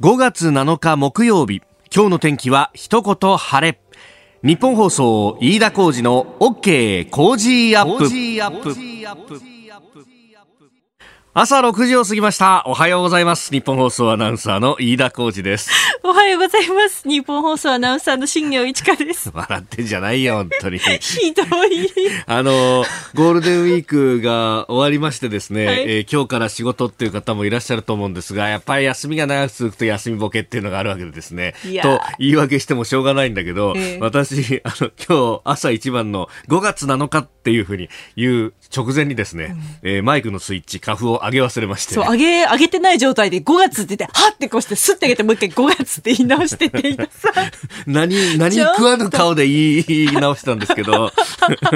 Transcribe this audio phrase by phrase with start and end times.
[0.00, 1.60] 5月7日木曜日。
[1.92, 3.80] 今日の天気は一言晴れ。
[4.44, 8.04] 日本放送飯田浩二の OK 工事アップ。
[11.34, 12.64] 朝6時を過ぎました。
[12.66, 13.52] おはようございます。
[13.52, 15.70] 日本放送アナウンサーの飯田浩二です。
[16.02, 17.06] おはようございます。
[17.06, 19.30] 日本放送アナウンサーの新業一華です。
[19.34, 20.78] 笑ってんじゃないよ本当に。
[20.78, 21.90] ひどい。
[22.26, 22.82] あの
[23.14, 31.54] ゴールデンウィークが終わりましてですね、はい、えー、今日から仕事っていう方もいらっしゃると思うんですがやっぱり休みが長く続くと休みボケっていうのがあるわけでですね。
[31.82, 47.32] と言い訳してもしょうがないんだけど、えー、私あの今日朝一番の5月7日っていうふうに言う直前にですね、うん、えー、マイクのスイッチカフを上げ忘れまして、そう、上げ、上げてない状態で5月って言って、はってこうして、スッて上げてもう一回5月って言い直してってさ。
[47.86, 51.12] 何、何食わぬ顔で言い直したんですけど、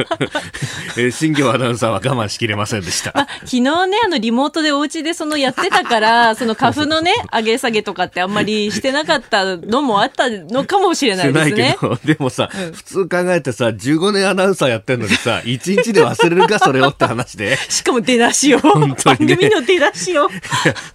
[0.97, 3.13] えー、新業アナウンサーは我慢しきれませんでした。
[3.15, 3.73] まあ、昨日ね、
[4.05, 11.63] あの、リモートでお家でそのやってたから、 その花粉のね、上げ下げとかってあんまりしてなかったのもあったのかもしれないですね。
[11.63, 17.57] ないけど、でもさ、うん、普通考えてさ、15年アナウンサーやってんのにさ、1日で忘れるか、それをって話で。
[17.69, 18.59] しかも出だしを。
[18.59, 20.29] 本当に、ね、番組の出だしを。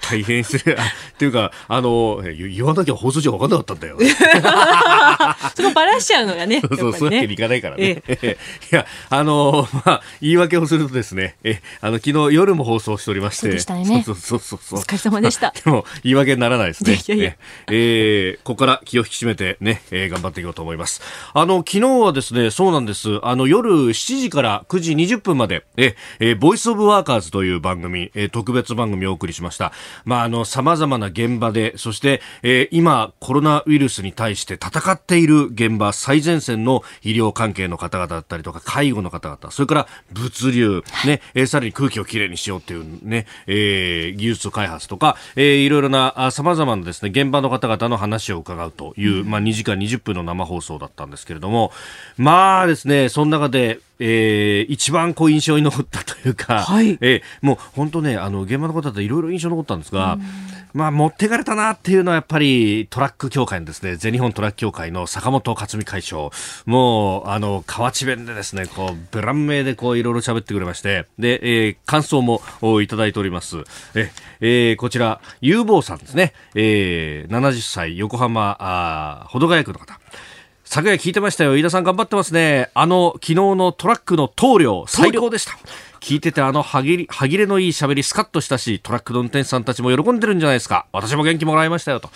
[0.02, 0.74] 大変失礼。
[0.74, 0.78] っ
[1.18, 3.98] ていうか、あの、言わなきゃ放送上分かんなかったんだよ。
[5.56, 6.62] そこばらしちゃうのがね。
[6.62, 8.04] そうそう、ね、そういうわけにいかないからね。
[8.08, 8.38] ええ、
[8.72, 13.42] いや、あの、まあ、言い訳をするとですね、え、あの、昨日夜も放送しておりまして。
[13.42, 14.04] そうでしたね。
[14.06, 14.80] そうそうそうそう。
[14.80, 15.54] お疲れ様でした。
[15.64, 16.94] でも、言い訳にならないですね。
[16.94, 17.34] いやいや
[17.70, 21.02] えー、ここから気を引き締めてね、えー、頑張っていこうと思います。
[21.34, 23.20] あの、昨日はですね、そうなんです。
[23.24, 29.72] あの、夜7時から9時20分まで、え、えー、 Voice of Workers という番組、えー、特別番組をお送りしました。
[30.06, 51.72] まあ、あの、様々な現場で、そして、えー、今、コロナウイルスに対して戦っている現場、最前線の医療関係の方々だったりとか、介護の方々、それから物流、ね、えー、さらに空気をきれいにしようっていうね、えー、技術開発とか、えー、いろいろな、様々なですね、現場の方々の話を伺うという、まあ、2時間20分の生放送だったんですけれども、
[52.18, 60.18] まあですね、その中で、えー、一番こう印象に残ったというか、はい、えー、もう本当ね、あの、現場の方っていろいろ印象に残ったんですが、
[60.74, 66.32] まあ、持ってかれたなっていうのはやっぱりトラック協会のですね、全日本トラック協会の坂本克美会長、
[66.66, 72.42] もう、あの、河内弁でですね、こう、ブラン名でこう、いろいろ喋ってくれまして、で、えー、感想も
[72.82, 73.64] いただいております。
[73.96, 80.00] え、えー、こちら、有望さんですね、えー、70歳、横浜、あ保土ヶ谷区の方。
[80.70, 81.56] 昨夜聞いてましたよ。
[81.56, 82.70] 飯田さん頑張ってますね。
[82.74, 85.54] あの、昨日のトラックの棟梁、最高でした。
[86.02, 90.86] 聞いててあの歯切り、歯切れのいい喋りスカッとしたし、トラックの運転手さんたちも喜んでるんじゃないですか。
[90.92, 92.10] 私も元気もらいましたよと。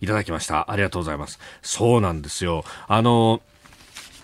[0.00, 0.70] いただきました。
[0.70, 1.38] ありがとうございます。
[1.60, 2.64] そうなんですよ。
[2.86, 3.42] あの、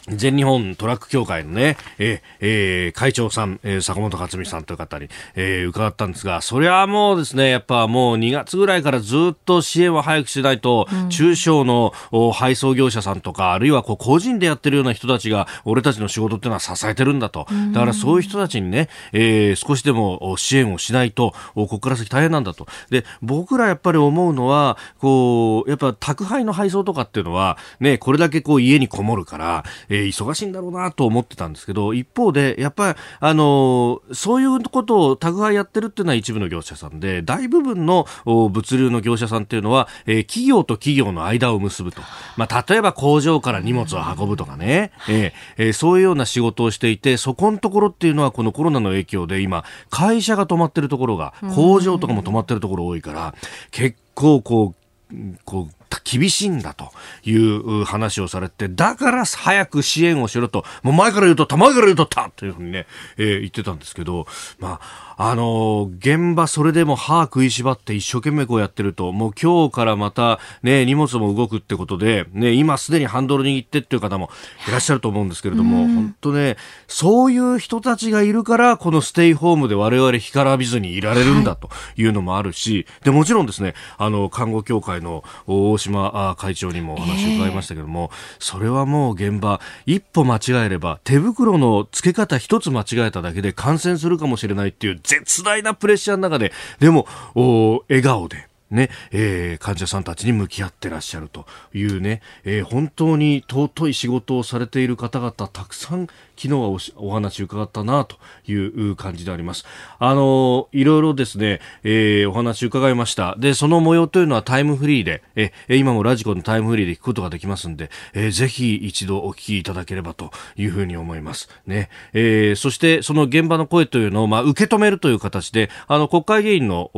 [0.09, 11.93] 全日本トラック協会のね、ええー、会長さん、えー、坂本克美さんという方に、えー、伺ったんですが、それはもうですね、やっぱもう2月ぐらいからずっと支援は早くしないと、うん、中小の
[12.35, 17.47] 配送業者さんとか、あるいはこう個人でやってるような人たちが、俺たちの仕事っていうのは支えてるんだと。
[17.73, 22.67] だからそういう人たちにね、えー、少しでも支援をしないと、ここから先大変なんだと。
[22.91, 42.03] で、僕らやっぱり思うのは、こう、やっぱ宅配の配送とかっていうのは、ね、これだけこう家にこもるから、えー、忙しいんだろうなと思ってたんですけど、一方で、やっぱり、あのそういうことを宅配やってるっていうのは一部の業者さんで、大部分の物流の業者さんっていうのは、えー、企業と企業の間を結ぶと。
[42.37, 53.35] まあ、例えば工場から荷物を運ぶとかね、えーえー、そういうような仕事をしていて、そこのところっていうのはこのコロナの影響で今、会社が止まってるところが、工場とかも止まってるところ多いから、
[53.71, 54.75] 結構こ
[55.13, 56.91] う、こう、厳しいんだと
[57.25, 64.27] いう話をされて、だから早く支援をしろと、もう前から言うとった、前から言うとったというふうにね、えー、言ってたんですけど、
[64.59, 64.81] ま
[65.14, 74.31] あ、あの現場それでも歯食いしばって一生懸命こうやってると、もう今日からまたね、荷物も動くってことで、ね、今すでにハンドル握ってっていう方も
[74.69, 82.05] いらっしゃると思うんですけれども、本当ね、そういう人たちがいるから、このステイホームで我々干からびずにいられるんだとい。
[82.07, 108.17] うのもあるし、で、もちろんですね、あの、看護協会の大島会長にもお話を伺いましたけども、それはもう現場、一歩間違えれば、手袋の付け方一つ間違えただけで感染するかもしれないっていう絶大なプレッシャーの中で、でも、お笑顔で、ね、えー、患者さんたちに向き合ってらっしゃるというね、えー、本当に尊い仕事をされている方々たくさん昨日はおお話伺ったなと
[108.51, 109.65] いう感じであります。
[109.99, 113.37] あの、いろいろですね、えー、お話伺いました。
[113.39, 121.49] で、その模様というのはタイムフリーで、え今もラジコのタイムフリーで聞くことができますんで、えー、ぜひ一度お聞きいただければというふうに思います。
[121.67, 121.89] ね。
[122.13, 126.91] えー、そしてその現場の声というのを、まあ、受け止めるという形で、あの、国会議員の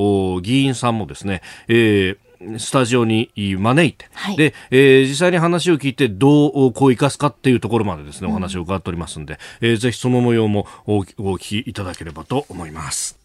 [0.42, 2.18] 議員さんもですね、えー
[2.58, 13.15] スタジオに招いて、はい、で、えー、実際に話を聞いてどうこう生かすかっていうところまでですね、お話を伺っておりますんで、えー、ぜひその模様もおお聞きいただければと思います。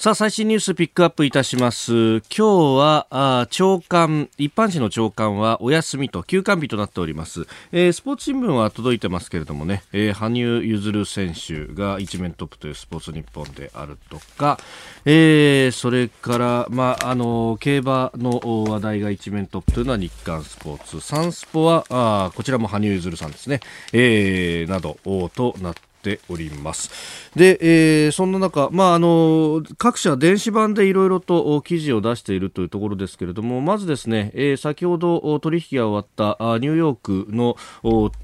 [0.00, 1.90] さあ、最新ニュースピックアップいたします。
[1.92, 2.44] 今日
[2.78, 7.48] は、あ長官、一般紙の長官はお休みと休館日となっております。
[7.72, 14.60] えー、スポーツ新聞は届いてますけれどもね、えー、羽生結弦選手が一面トップというスポーツ日本であるとか、
[15.04, 18.38] えー、それから、まあ、あの、競馬の
[18.70, 21.00] 話題が一面トップというのは日刊スポーツ。
[21.00, 23.58] サンスポは、あこちらも羽生結弦さんですね、
[23.92, 24.96] えー、など、
[25.34, 26.90] となってております。
[27.34, 37.56] で、えー、そんな中、まあ、あの各社電子版でいろいろと記事を出しているというところですけれどもまずですね、えー、先ほど取引が終わったニューヨークの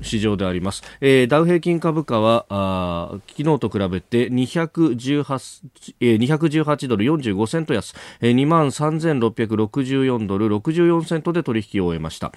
[0.01, 12.33] 市場であります、えー、ダウ平均株価はあ昨日と比べて218、えー、218ドル45セント安、えー、2万3664ドル64セントで取引を終えました。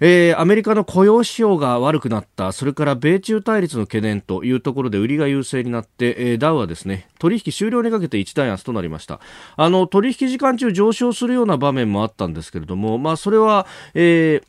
[0.00, 9.20] えー、アメリカの雇用指標が悪くなった、それから米中対立の懸念というとところで売りが優勢になって、えー、ダウはですね、取引終了にかけて一段安となりました。
[9.56, 14.44] あの、取引時間中上昇するような場面もあったんですけれども、まあ、それは、えー、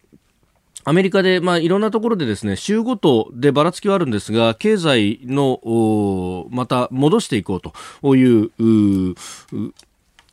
[0.84, 9.16] アメリカで、まあ、いろんなところでですね、週ごとでばらつきはあるんですが、経済の、また戻していこうという、う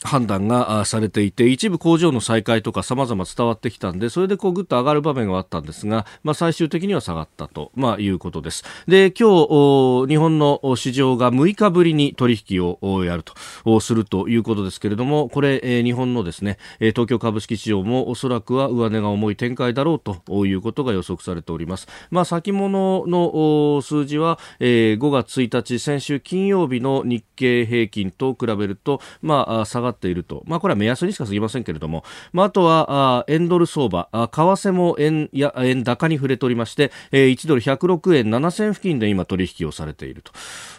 [0.05, 8.65] 判断がされていて一部工場の再開とか様々伝わってきたんでそれでこうぐっと上がる場面があったんですが、まあ、最終的には下がったと、まあ、いうことです。
[8.87, 34.09] で今日日本の市場が6日ぶりに取引をやるとするということですけれどもこれ日本のですね東京株式市場もおそらくは上値が重い展開だろうということが予測されております、まあ、先物の数字は5月1日先週金曜日の日経平均と比べると、まあ、下がっていると、まあ、これは目安にしか過ぎませんけれども、まあ、あとは円ドル相場。
[34.13, 40.33] 為替もやや円高に触れておりまして、えー、1ドル106円7銭付近で今取引をされていると、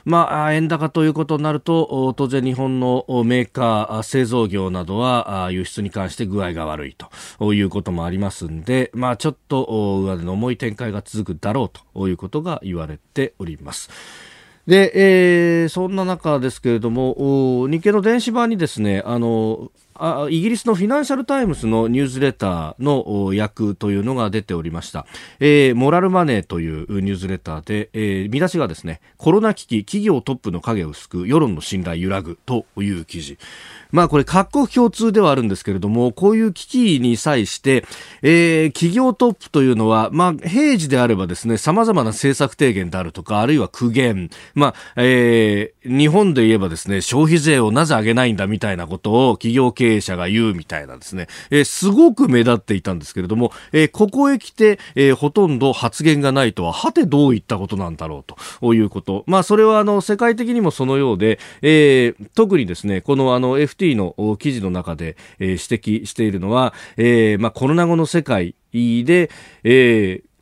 [0.06, 7.10] まあ、円高ということになると当然日本のメーカー製造業などは輸出に関して具合が悪いと。
[7.54, 13.90] いうこともありますんで、まあ、ちょっと上値の重い展開が続くだろうということが言われております。
[14.68, 14.92] で、
[15.64, 25.06] えー、そんな中ですけれども、日経の電子版にですね、あの、あイギリスのフィナンシャル・タイムズのニュースレターの訳というのが出ておりました、
[25.40, 33.38] えー、モラルマネーというニュースレターで、えー、見出しがですねコロナ危機企業トップの影を救う世論の信頼揺らぐという記事。
[33.94, 37.86] まあこれ各国共通ではあるんですけれども、こういう危機に際して、
[38.24, 59.24] えー、企業トップというのは、まあ平時であればですね、様々な政策提言であるとか、あるいは苦言、まあ、えー、日本で言えばですね、消費税をなぜ上げないんだみたいなことを企業経営者が言うみたいなですね、えー、すごく目立っていたんですけれども、えー、ここへ来て、えー、ほとんど発言がないとは、はてどういったことなんだろうということ。
[59.28, 69.30] まあそれはあの、世界的にもそのようで、えー、特にですね、このあの FT ティの記事の中で、指摘しているのは、えーまあ、コロナ後の世界で、
[69.64, 70.33] えー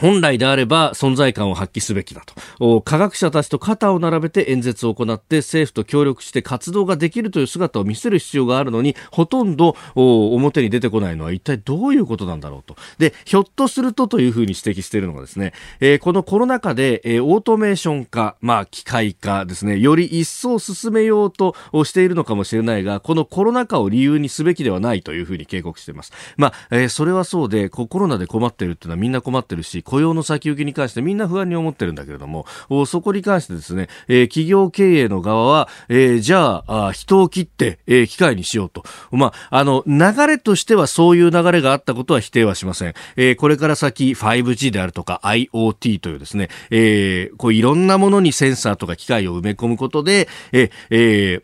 [0.00, 2.22] 本来であれば存在感を発揮すべきだ
[2.58, 2.82] と。
[2.82, 12.76] 科学者たちと肩を並べて演説を行って政府と協力して活動ができるという姿を見せる必要があるのに、ほとんど表に出てこないのは一体どういうことなんだろうと。
[12.98, 26.12] で、ひょっとするとというふうに指摘しているのがですね、えー、このコロナ禍で、えー、オートメーション化、まあ機械化ですね、より一層進めようとしているのかもしれないが、このコロナ禍を理由にすべきではないというふうに警告しています。
[26.36, 32.46] まあ、えー、それはそうで、コロナで困ってるっていうのはみんな困ってるし、雇用の先行きに関してみんな不安に思ってるんだけれども、
[32.86, 38.82] そこに関してですね、え、企業経営の側は、え、じゃあ人を切って、え、機械にしようと。
[39.10, 42.94] まあ、あの、流れとしてはそういう流れがあったことは否定はしません。
[43.16, 51.42] え、これから先 5G であるとか IoT というですね、え、こういろんなものにセンサーとか機械を埋め込むことで、えー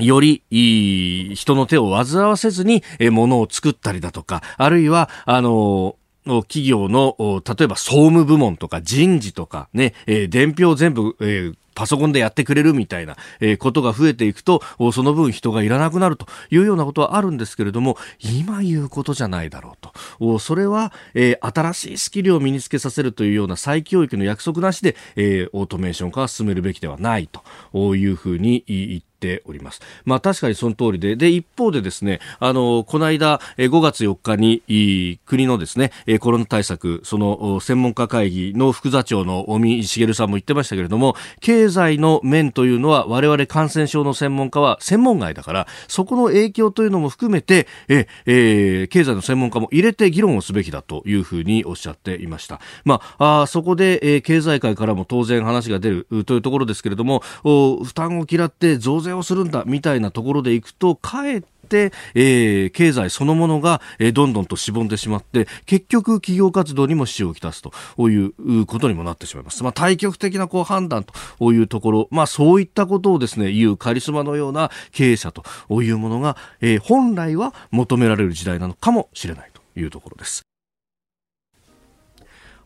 [0.00, 5.96] よりいい人の手を煩わせずに、え、物を作ったりだとか、あるいは、あの
[6.42, 7.16] 企業の、
[7.46, 20.38] 例えば総務部門とか人事とかね、えー、伝票全部、えーパソコンでやってくれるみたいな、え、ことが増えていくと、その分人がいらなくなるというようなことはあるんですけれども、今言うことじゃないだろうと。
[20.40, 27.28] それは、え、新しいスキルを身につけさせるというような再教育の約束なしで、え、オートメーション化は進めるべきではない
[27.72, 29.80] というふうに言っております。
[30.04, 52.60] まあ確かにその通りで、で、一方でですね、あの、この間、5月4日に、国のですね、コロナ対策、その専門家会議の副座長の尾身茂さんも言ってましたけれども、経済の面というのは我々感染症の専門家は専門外だから、そこの影響というのも含めて、え、えー、経済の専門家も入れて議論をすべきだというふうにおっしゃっていました。
[52.84, 67.72] まあ、あそこで、えー、経済界からも当然話が出るというところですけれども、負担を嫌って増税をするんだみたいなところでいくと、かえって、えー、経済そのものが、えー、どんどんとしぼんでしまって、結局企業活動にも支障をきたすと
[68.08, 69.62] いうことにもなってしまいます。
[69.62, 71.04] まあ、対極的なこう判断
[71.38, 75.42] というところ、まあ、そういったことをですね、言うカリスマのような経営者と
[75.82, 80.47] いうものが、えー、本来は求められる時代なのかもしれないというところです。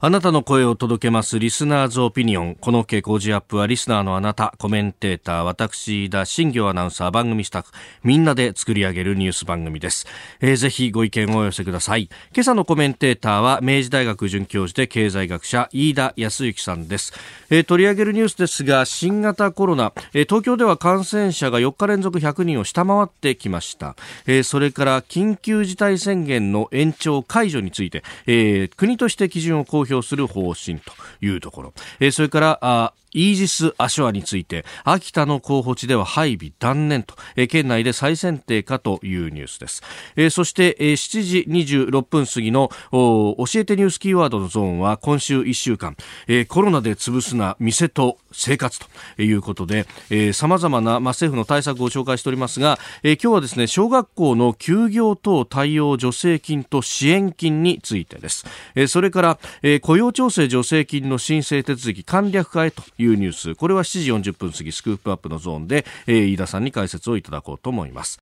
[0.05, 2.57] あなたの声を届けますリスナーズオピニオン。
[2.57, 7.71] この傾向時アップはリスナーのあなた、コメンテーター、私、田新行アナウンサー、番組スタッフ、
[8.03, 10.09] みんなで作り上げるニュース番組です。
[10.41, 12.09] えー、ぜひご意見をお寄せください。
[12.35, 17.13] 今朝のコメンテーターは明治大学准教授で経済学者、飯田康之さんです。
[17.49, 23.95] えー、取り上げるニュースですが、新型コロナ、えー、東京では感染者が4日連続100人を下回ってきました。
[24.27, 39.83] えー、それから緊急事態宣言の延長解除について、えー、国として基準を公表表する方針というところ、えー、それからあイージス・アショアについて秋田の候補地では配備断念と、えー、県内で再選定かというニュースです、
[40.17, 49.87] えー、そして、えー、7時26分過ぎの教えてニュースキーワードのゾーンは今週1週間、えー、コロナで潰すな店と生活ということで
[50.33, 63.55] さまざまな、まあ、政府の対策を紹介しておりますが、えー、今日はですね小学校の休業等対応助成金と支援金についてです、えー、それから、えー、雇用調整助成金の申請手続き簡略化へといういうニュース。
[63.55, 68.22] これは7時40分過ぎスクープアップのゾーンで、えー、飯田さんに解説をいただこうと思います。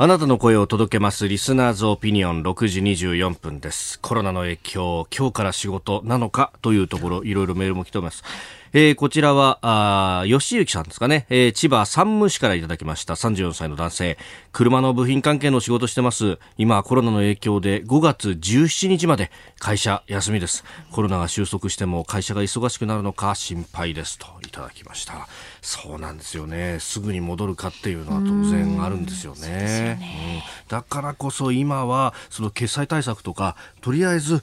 [0.00, 3.98] あなたの声を届けますリスナーズオピニオン6時24分です。
[3.98, 8.22] コロナの影響、今日から仕事なのかというところ、いろいろメールも来ております。
[8.72, 13.14] えー、こちらは、あ吉行さんですかね、えー、千葉山武市からいただきました。
[13.14, 14.18] 34歳の男性。
[14.52, 16.38] 車の部品関係の仕事してます。
[16.58, 20.64] 今、コロナの影響で5月17日まで会社休みです。
[20.92, 25.26] コロナが収束しても会社が忙しくなるのか心配ですといただきました。
[25.68, 26.78] そうなんですよね。
[26.80, 29.48] すぐに戻るかっていうのは当然あるんですよね。
[29.98, 34.42] ねうん、だからこそ今は、その決済対策とか、とりあえず、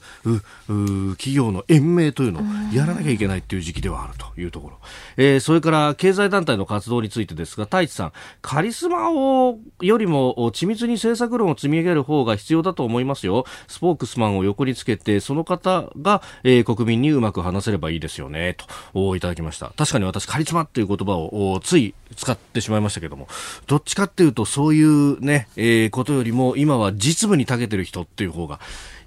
[0.66, 2.42] 企業の延命というのを
[2.74, 4.78] やらなきゃいけないっていう時期ではあるというところ、
[5.16, 8.12] えー、それから経済団体の活動についてですが太一さん
[8.42, 13.44] カリスマをよりも緻密に政策論を積み上げる方が必要だと思いますよ。
[13.68, 18.56] スポークスマンを横につけてその方が、えー、国民にうまく話せればいいですよね。
[18.92, 19.72] といただきました。
[19.76, 23.28] 確かに私カリスマっていう言葉をつい使ってしまいましたけども。
[23.66, 28.60] どっちかっていうとそういうね、えー、ことよりも今は実務に長けてる人っていう方が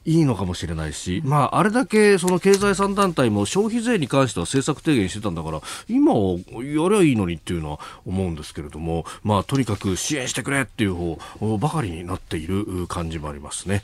[0.05, 11.17] いいのかもしれないし、まあ、あれだけその経済産団体も消費税に関しては政策提言してたんだから、今やりゃいいのにっていうのは思うんですけれども、まあ、とにかく支援してくれっていう方
[11.57, 13.83] ばかりになっている感じもありますね。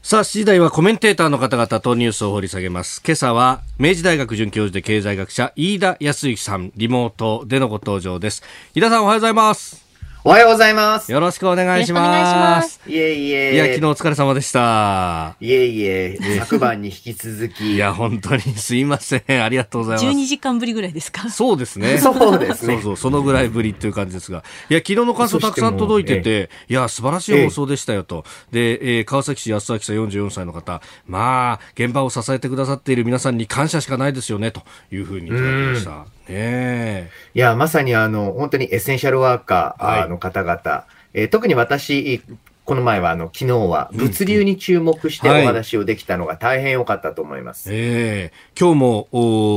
[0.00, 3.02] さあ、7時台はコメンテーターの方々とニュースを掘り下げます。
[3.04, 8.42] 今朝は、明治大学准教授で経済学者、飯田康之さん、リモートでのご登場です。
[8.74, 9.87] 飯田さん、おはようございます。
[10.24, 11.10] おはようございます。
[11.12, 12.80] よろしくお願いします。
[12.86, 13.54] いえいえ。
[13.54, 15.36] いや、昨日お疲れ様でした。
[15.40, 17.74] いえいえ、昨晩に引き続き。
[17.76, 19.42] いや、本当にすいません。
[19.42, 20.06] ありがとうございます。
[20.18, 21.30] 12時間ぶりぐらいですか？
[21.30, 21.96] そうですね。
[22.02, 22.74] そうですね。
[22.74, 24.42] そうそう、そのぐらいぶりっていう感じですが。
[24.68, 28.24] いや、昨日の感想たくさん届いてて、いや、素晴らしい放送でしたよと。
[28.50, 36.17] で、えー、川崎市安明さん44歳の方、まあ、現場を支えてくださっている皆さんに感謝しかないですよね、というふうにいただきました。
[36.28, 42.22] えいや、まさにあの、本当にエッセンシャルワーカーの方々、はい、えー、特に私、
[42.64, 47.70] この前は、あの、昨日は物流に注目してお話をできたのが大変良かったと思います。
[47.70, 49.08] うんはい、ええー、今日も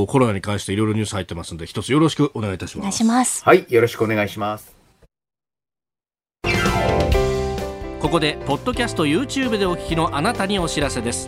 [0.04, 2.84] おコロナに関していろいろニュース入ってますので、一つよろしくお願いいたします。
[2.84, 3.44] お願いします。
[3.44, 4.74] はい、よろしくお願いします。
[8.00, 11.28] ここで、ポッドキャスト YouTube でお聞きのあなたにお知らせです。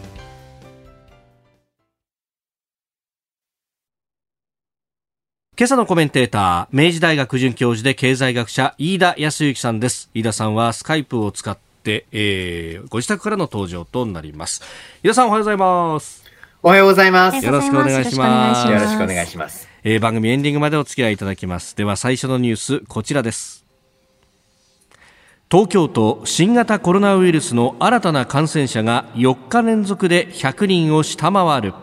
[5.61, 10.09] 今朝のコメンテーター、明治大学准教授で経済学者、飯田康之さんです。
[10.15, 14.63] 飯田さんはスカイプを使って、えー、ご自宅からの登場となります。
[15.03, 16.23] 飯田さんおはようございます。
[16.63, 17.45] おはようございます。
[17.45, 18.67] よろしくお願いします。
[18.71, 19.69] よろしくお願いします。
[19.83, 21.77] えー、番組エンディングまでお付き合いいただきます。
[21.77, 23.63] では最初のニュース、こちらです。
[25.51, 31.75] 東京都新型コロナウイルスの新たな感染者が4日連続で100人を下回る。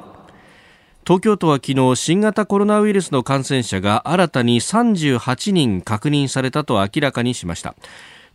[1.09, 7.75] 東京都は昨日新型コロナウイルスの感染者が新たに38人確認されたと明らかにしました。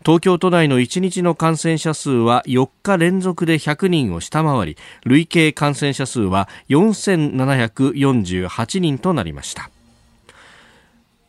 [0.04, 4.76] 東京都内の1日の感染者数は4日連続で100人を下回り
[5.06, 9.70] 累計感染者数は4748人となりました。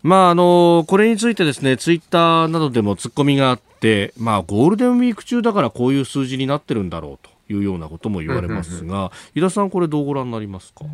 [0.03, 10.85] まあ、あのこれについてですねツイッターなどでも突っ込みがあって、まあ、ゴールデンウィーク中だからこういう数字になってるんだろうというようなことも言われますが、井田さん、これどうご覧になりますか？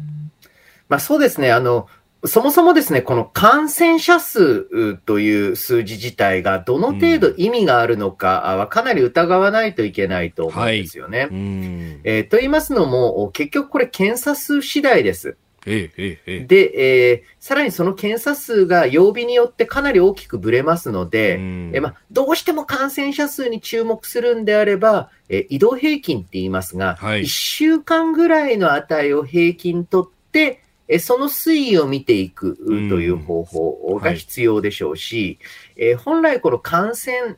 [0.91, 1.53] まあ、そうですね。
[1.53, 1.89] あの、
[2.27, 11.21] そもそもですね、この感染者数という数字自体がどの程度意味があるのかはかなり疑わないといけないと思うんですよね。
[11.21, 15.39] はい、えー、と言いますのも、結局これ検査数次第です。
[15.67, 35.39] ええええ、で、えー、さらにその検査数が曜日によってかなり大きくぶれますので、えまあ、どうしても感染者数に注目するんであれば、え移動平均って言いますが、はい、1週間ぐらいの値を平均とって、えその推移を見ていくという方法が必要でしょうし、
[35.77, 37.37] はい、え本来この感染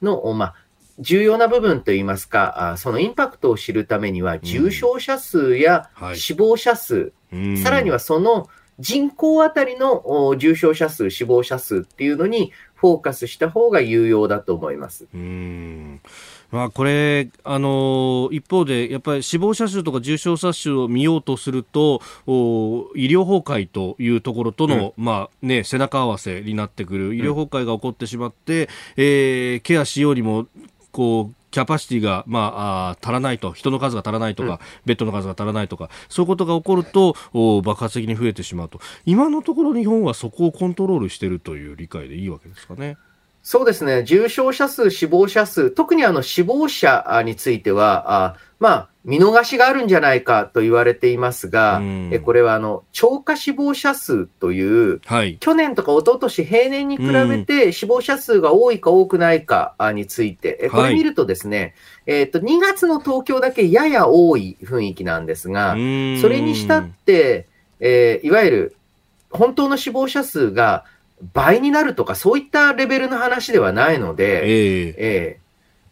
[0.00, 0.54] の、まあ、
[1.00, 8.48] 重要な部分といいますか、そのインパクトを知るためには、重症者数や死亡者数、はい、さらにはその
[8.78, 15.06] 人口あたりの重症者数、死亡者数っていうのにフォーカスした方が有用だと思います。
[15.12, 16.00] うん
[16.54, 22.00] まあ、これ、あの一方でやっぱり死亡者数とか重症者数を見ようとすると
[22.94, 28.68] 医療崩壊というところとの、うん、まあね、背中合わせになってくる医療崩壊が起こってしまって、うん、
[28.98, 30.46] えー、ケアしようにも
[30.92, 37.16] こうキャパシティが、まあ、あ足らないと、人の数が足らないとか、うん、ベッドの数が足らないとか、そういうことが起こると、
[37.62, 38.80] 爆発的に増えてしまうと。
[39.06, 42.96] 今のところ日本はそこをコントロールしているという理解でいいわけですかね。
[43.44, 44.04] そうですね。
[44.04, 61.74] 重症者数、死亡者数、特にあの死亡者については、あまあ、見逃しがあるんじゃないかと言われていますが、えこれはあの超過死亡者数という、はい、去年とか一昨年平年に比べて死亡者数が多いか多くないかについて、これ見るとですね、
[62.06, 67.46] はい、えっ、と、2月の東京だけやや多い雰囲気なんですが、それにしたって、
[67.78, 68.76] えー、いわゆる
[69.28, 70.86] 本当の死亡者数が
[71.32, 75.40] 倍になるとか、そういったレベルの話ではないので、えー、え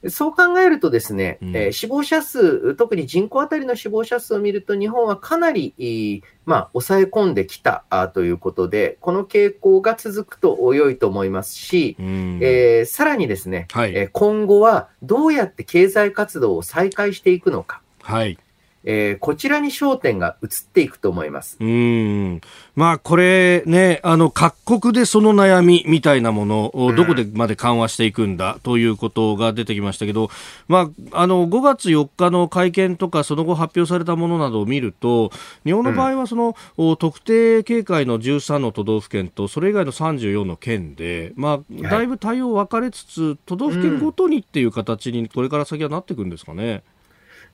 [0.04, 17.80] ー、そう考えるとですね、うん、えー、死亡者数、特に人口当たりの死亡者数を見ると、日本はかなり、まあ、抑え込んできたあということで、この傾向が続くと良いと思いますし、うん、えー、さらにですね、はい、え今後はどうやって経済活動を再開していくのか。
[18.02, 18.38] はい
[18.84, 21.56] えー、こちらに焦点が移っていくと思います。
[21.60, 22.40] うん。
[22.74, 30.30] まあ、これね、あの、各国でその悩みみたいなものをどこでまで緩和していくんだということが出てきましたけど、
[30.68, 35.30] まあ、あの、5月4日の会見とか、その後発表されたものなどを見ると、
[35.64, 46.82] 日本の場合はその、うん、特定警戒の13の都道府県と、それ以外の34の県で、まあ、だいぶ対応分かれつつ、都道府県ごとにっていう形にこれから先はなっていくんですかね。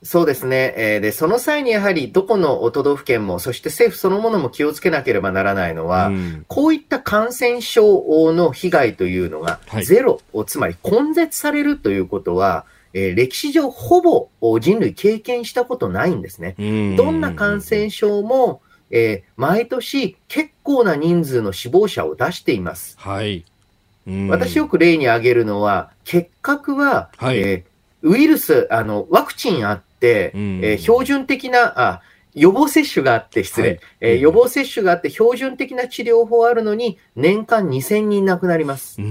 [0.02, 0.74] そうですね。
[0.76, 14.28] えー、で、その際にやはりどこの都道府県も、そして政府そのものも気をつけなければならないのは、うん、こういった感染症の被害というのがゼロ、はい、つまり根絶されるということは、えー、歴史上ほぼ
[14.61, 16.54] 人類経験したことないんですね。
[16.96, 22.96] どんな感染症も、えー、毎年結構な人数の死亡者を出しています。
[22.98, 23.44] はい。
[24.30, 27.68] 私よく例に挙げるのは、結核は、はい、えー
[28.02, 29.82] ウイルス、あの、ワクチンあっ、
[30.34, 32.02] うん、えー、標準的な、あ、
[32.34, 38.96] 予防接種があって、失礼、はい、えー、予防接種があって、標準的な治療法あるのに、年間2000人亡くなります。
[39.00, 39.02] 日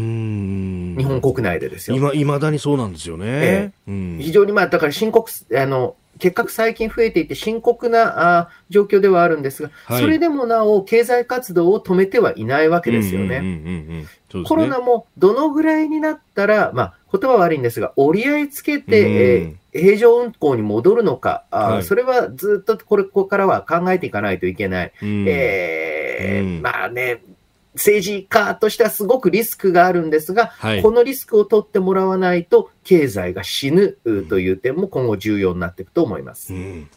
[1.03, 1.97] 本国内でですよ。
[1.97, 3.25] 今、未だにそうなんですよね。
[3.27, 14.07] えー、非常に、まあ、だから深刻、あの、結核最近増えていて深刻なあ状況ではあるんですが、はい、それでもなお経済活動を止めてはいないわけですよね。
[14.45, 24.91] コロナもどのぐらいになったら、まあ、言葉は悪いんですが、折り合いつけて、えー、平常運行に戻るのか、あはい、それはずっとこれ、ここからは考えていかないといけない。
[25.01, 27.21] うん、えー、まあね、
[27.75, 36.53] 政治家としてはすごくリスクがあるんですが、はい、このリスクを取ってもらわないと、経済が死ぬという点も今後重要になっていくと思います。
[36.53, 36.89] うん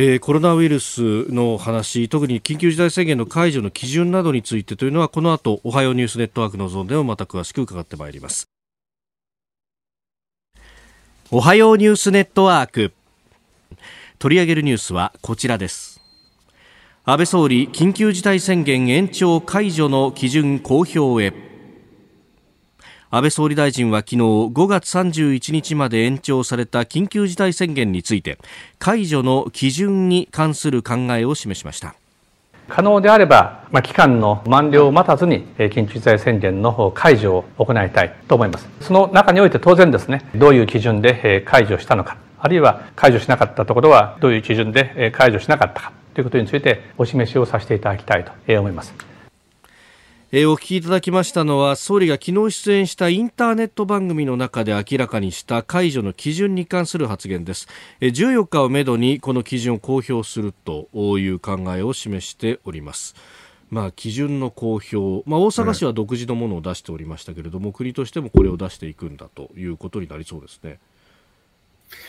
[0.00, 8.48] えー、コロナウイルスの話、特に緊急事態宣言の解除の基準などについてというのは、この後、おはようニュースネットワークのゾーンでもまた詳しく伺ってまいります。
[11.32, 12.92] おはようニュースネットワーク。
[14.20, 16.00] 取り上げるニュースはこちらです。
[17.04, 21.47] 安倍総理、緊急事態宣言延長解除の基準公表へ。
[23.10, 28.38] 安倍総理大臣は昨日5月31日まで延長された緊急事態宣言について
[28.78, 31.94] 解除の基準に関する考えを示しました。
[32.68, 38.68] 可能であれば、まあ、期間の満了を待たずに緊急事態宣言の解除を行いたいと思います。
[38.82, 48.92] その中において当然ですねどういう基準で解除したのかあるいは解除しなかったところはどういう基準で解除しなかったかということについてお示しをさせていただきたいと思います。
[50.30, 57.66] えー、お聞きいただきましたのは総理が昨日出演したインターネット番組の中で明らかにした解除の基準に関する発言です、
[58.00, 63.14] えー、14日をめどにこの基準を公表するという考えを示しております
[63.70, 64.96] まあ、基準の公表、
[65.28, 70.78] まあ、大阪市は独自のものを出しておりましたけれども、うん、国としてもこれを出していくんだということになりそうですね。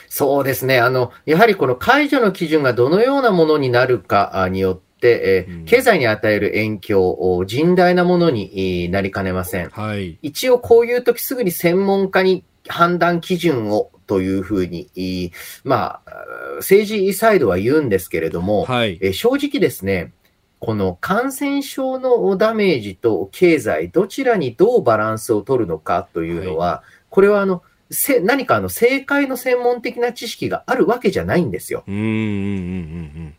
[0.08, 0.80] そうですね。
[0.80, 9.70] あの、やはりこの解除の基準がどのようなものになるかによって、えー、経済に与える影響、甚大なものになりかねません。
[9.70, 15.32] はい、一応こういう時すぐに専門家に判断基準をというふうに、
[15.64, 16.12] まあ、
[16.58, 20.14] 政治サイドは言うんですけれども、はい、え正直ですね、
[20.60, 31.84] この感染症のダメージと経済、どちらにどうバランスを取るのかというのは、はい、これはあの、せ何かあの正解の専門的な知識があるわけじゃないんですよ。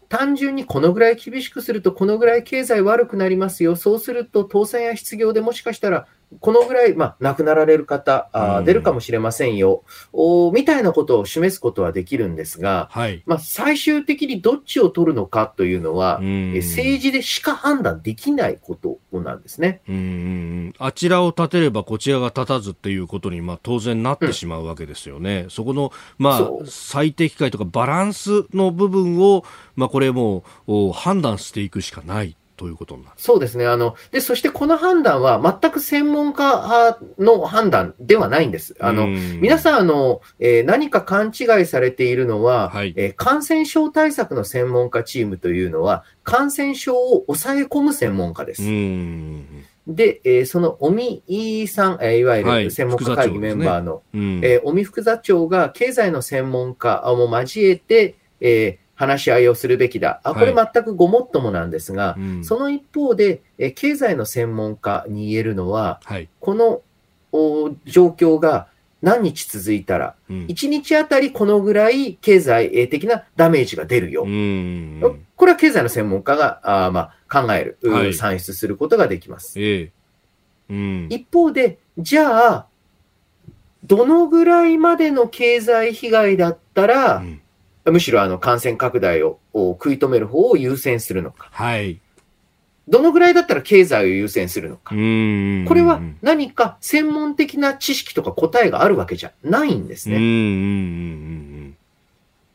[0.08, 3.76] 単純にこのぐらい厳しくするとこのぐらい経済悪くなりますよ。
[3.76, 6.06] そうすると当選や失業でもしかしたら
[6.38, 19.80] このぐらい、まあ、亡くなられる方、あ出るかもしれませんよ、おみたいなことを示すことはできるんですが、はい、まあ、最終的にどっちを取るのかというのは、政治でしか判断できないことなんですね。
[19.88, 25.42] うんあちらを立てればこちらが立たずっていうことに、まあ、当然なってしまうわけですよね。
[25.44, 30.44] うん、そこの、まあ、最適解とかバランスの部分を、まあ、これも
[30.94, 33.14] 判断していくしかないということになる。
[33.16, 33.66] そうですね。
[33.66, 38.76] あの、で、そしてこの判断は全く専門家の判断ではないんです。
[38.80, 48.62] あの、皆さん、あの、えー、何か勘違いされているのは、はい、えー、感染症対策の専門家チームというのは、感染症を抑え込む専門家です。
[49.86, 54.22] で、えー、その尾身さん、えー、いわゆる専門家会議メンバーの、はいね。
[54.22, 60.20] うん、えー、尾身副座長が経済の専門家も交えて、えー、話し合いをするべきだ。
[60.24, 66.82] あ、これ全くごもっともなんですが、はいうん、その一方で、え経済の専門家に言えるのは、はい、この
[67.86, 68.68] 状況が
[69.00, 74.24] 何日続いたら、うん、1日あたりこのぐらい経済的なダメージが出るよ。
[74.24, 79.58] これは経済の専門家があ、まあ、考える、はい、算出することができます。
[79.58, 79.90] えー
[80.68, 82.66] うん、一方で、じゃあ、
[83.82, 87.40] どのぐらいまでの経済被害だったら、うん
[87.86, 91.48] むしろあの感染拡大を食い止める方を優先するのか。
[91.52, 92.00] はい。
[92.88, 94.90] どのぐらいだったら経済を優先するのか。
[94.90, 101.76] これは何か専門的な知識とか答えがあるわけじゃないんですね。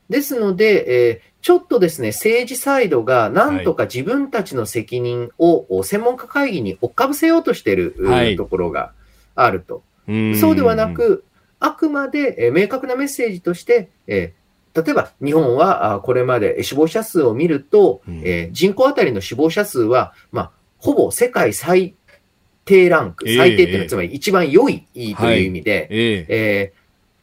[0.09, 8.91] ですので、えー、ちょっとですね、政治サイドがなんとか自分たちの責任を専門家会議に追っかぶせようとしている、はい、ところが
[9.35, 9.83] あると。
[10.39, 11.23] そうではなく、
[11.59, 14.44] あくまで、えー、明確なメッセージとして、えー
[14.75, 21.95] 例えば日本はこれまで死亡者数を見ると、うん、えー、人口当たりの死亡者数は、まあ、ほぼ世界最
[22.65, 26.73] 低ランク、最低っていうのはつまり一番良いという意味で、はい、え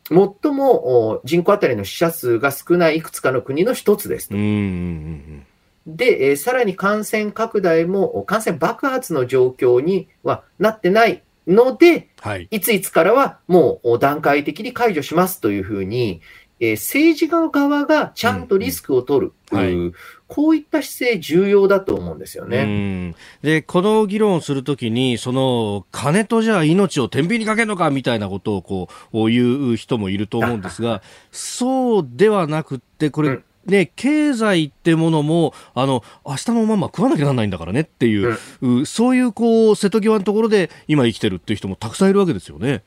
[0.05, 4.35] ー、最も人口当たりの死者数が少ないいくつかの国の一つですと。
[4.35, 16.21] で、えー、さらに感染拡大も感染爆発の状況にはなってないので、はい、いついつからはもう段階的に解除しますというふうに、
[16.63, 19.33] えー、政治家側がちゃんとリスクを取る。
[19.51, 19.93] うんはい、
[20.29, 23.15] こういった姿勢重要だと思うんですよね。
[23.43, 42.83] で、この議論をするときに、その、金とじゃあ命を天秤にかけるのかみたいなことをこう、言う人もいると思うんですが、 そうではなくって、これ、うんね、経済ってものも、あの、明日のまま食わなきゃならないんだからねっていう、うん、そういうこう、瀬戸際のところで今生きてるっていう人もたくさんいるわけですよね。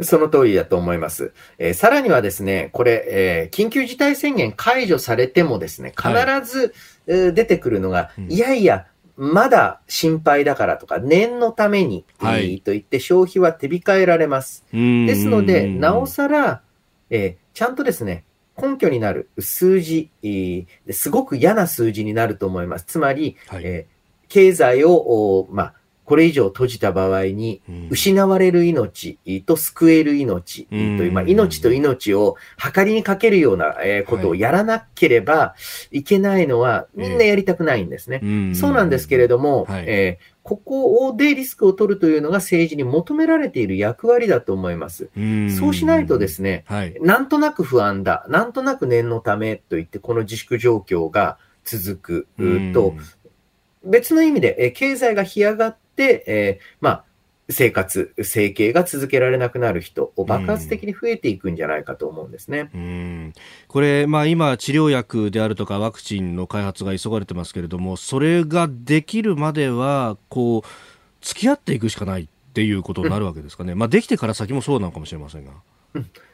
[0.00, 1.32] その通りだと思います。
[1.58, 6.10] えー、さらにはですね、これ、えー、緊急事態宣言解除されてもですね、必
[6.44, 6.74] ず、
[7.08, 14.64] はい、出てくるのが、うん、いやいや、まだ心配だからとか、念のために、はい、と言って消費は手控えられます。
[14.72, 16.62] ですので、なおさら、
[17.10, 18.24] えー、ちゃんとですね、
[18.60, 20.10] 根拠になる数字、
[20.90, 22.84] すごく嫌な数字になると思います。
[22.86, 25.74] つまり、はい、えー、経済を、まあ、
[26.08, 32.36] これ以上閉じた場合に、失われる命と救える命という、まあ、命と命を
[32.74, 35.54] 計りにかけるようなことをやらなければ
[35.90, 38.22] いけないのは、みんなやりたくないんですね。
[38.54, 45.10] そうなんですけれども、えーここでリスクを取るというのが政治に求められている役割だと思います。
[45.58, 52.94] そうしないとですね、はい、なんとなく不安だ、なんとなく念のためと言ってこの自粛状況が続くと、
[53.84, 57.04] 別の意味で、え経済が干上がって、えー、まあ、
[57.50, 62.70] 生活、生計が続けられなくなる人を爆発的に増えていくんじゃないかと思うんですね。
[62.74, 63.32] うん、
[63.68, 70.62] これ、まあ、今、治療薬であるとかワクチンの開発が急がれてますけれども、それができるまでは、こう、
[71.22, 73.72] 付き合っていくしかないっていうことになるわけですかね。
[73.72, 75.52] うん、まあ、できてから先もそうなのかもしれませんが。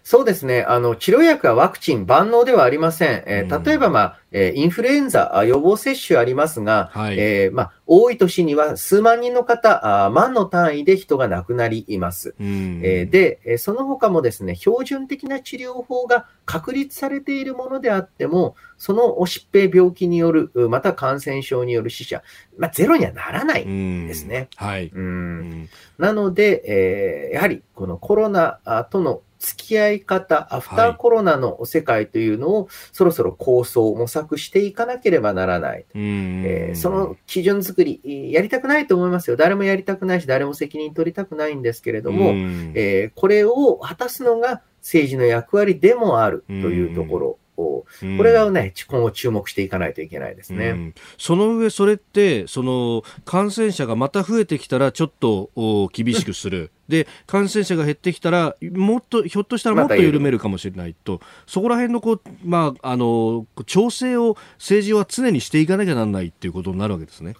[0.07, 0.65] そうですね。
[0.69, 3.25] あの、治療薬はワクチン万能ではありません。
[3.27, 12.35] えー、例えば、まあ、えー、インフルエンザ予防接種ありますが、はい、えー、まあ、多い年には数万人の方、あ万の単位で人が亡くなります。
[12.39, 22.23] えー、で、その他もですね、標準的な治療法が確立されているものであっても、その疾病病気による、また感染症による死者、
[22.59, 24.49] まあ、ゼロにはならないんですね。
[24.57, 24.91] はい。
[24.95, 28.59] うんなので、えー、やはりこのコロナ
[28.91, 35.85] との付き合い方、アフターコロナの世界というのを、そろそろ構想、模索していかなければならない。
[35.95, 38.01] えー、その基準作り、
[38.33, 39.37] やりたくないと思いますよ。
[39.37, 42.31] 誰もやりたくないし、誰も責任取りたくないんですけれども、
[42.75, 47.39] えー、これを果たすのが政治の役割でもあるというところ。
[47.57, 50.71] これがね、今後注目していかないといけないですね。
[50.71, 55.51] うん、その上、それって、その感染者がまた増えてきたら、ちょっと
[55.93, 56.71] 厳しくする。
[56.89, 67.35] で、感染者が減ってきたら、もっと、ひょっとしたらもっと緩めるかもしれないと、そこら辺のこう、まあ、あの、調整を政治は常にしていかなきゃならないっていうことになるわけですね。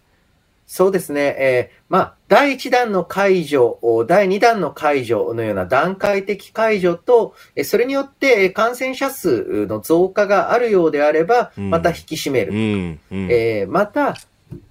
[0.67, 1.37] そうですね。
[1.39, 12.53] えー、まあ、第1弾の解除、第2弾の解除のような段階的解除と、それによって感染者数の増加があるようであれば、また引き締める。
[12.53, 14.17] うんうん、えー、また、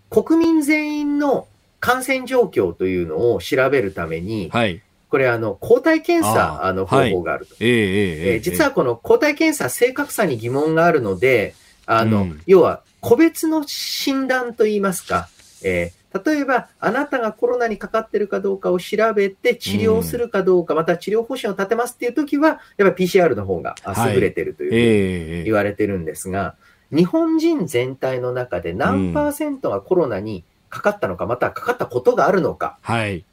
[0.09, 1.47] 国民全員の
[1.79, 7.53] 感染状況というのを調べるために、はい、これあの、抗体検査の方法があると。
[7.53, 11.53] はい、えー、実はこの抗体検査正確さに疑問があるので、
[11.85, 15.29] あの、うん、要は個別の診断といいますか、
[15.63, 23.75] えー、例えば、あなたがコロナにかかってるかどうかを調べて治療するかどうか、うん、また治療方針を立てますっていうときは、やっぱり PCR の方が
[24.13, 26.55] 優れてるという言われてるんですが、は
[26.91, 33.23] いえー、日本人全体の中で何パーセントがコロナにかかったのか、またはかかったことがあるのか、はい。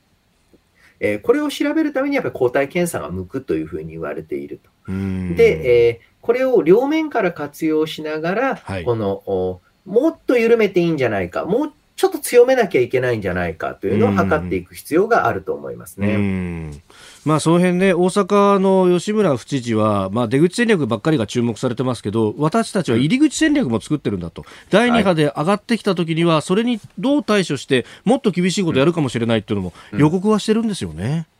[1.00, 4.92] えー、これを調べるためにやっぱり抗体検査が向くというふうに言われていると。
[4.92, 16.80] で、えー、これを両面から活用しながら、はい、このもっと緩めていいんじゃないか、もっちょっと強めなきゃいけないんじゃないかというのを測っていく必要があると思いますね。
[17.26, 31.26] まあ、その辺ね、大阪の吉村府知事は、まあ、出口戦略ばっかりが注目されてますけど、私たちは入り口戦略も作ってるんだと、第2波で上がってきたときには、それにどう対処して、もっと厳しいことやるかもしれないっていうのも予告はしてるんですよね。
[31.34, 31.39] うん